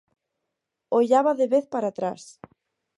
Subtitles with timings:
[0.99, 2.21] Ollaba de vez para atrás.